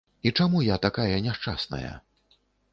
[0.27, 1.95] І чаму я такая няшчасная?